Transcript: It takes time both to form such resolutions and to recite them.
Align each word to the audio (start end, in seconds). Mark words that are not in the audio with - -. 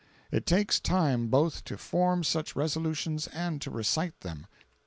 It 0.31 0.47
takes 0.47 0.79
time 0.79 1.27
both 1.27 1.63
to 1.65 1.77
form 1.77 2.23
such 2.23 2.55
resolutions 2.55 3.27
and 3.27 3.61
to 3.61 3.69
recite 3.69 4.19
them. 4.21 4.47